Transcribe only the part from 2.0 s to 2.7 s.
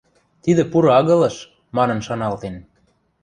шаналтен